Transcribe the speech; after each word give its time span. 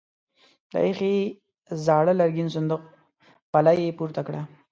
د 0.71 0.73
ايښې 0.85 1.15
زاړه 1.85 2.13
لرګين 2.19 2.49
صندوق 2.55 2.81
پله 3.51 3.71
يې 3.79 3.95
پورته 3.97 4.21
کړه. 4.27 4.41